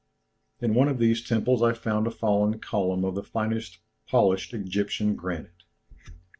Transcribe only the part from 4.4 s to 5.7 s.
Egyptian granite.